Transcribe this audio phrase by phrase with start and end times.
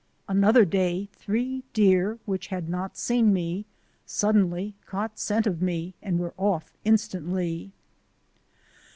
[0.27, 3.65] Another day three deer, which had not seen me,
[4.03, 7.71] suddenly caught scent of me and were off instantly.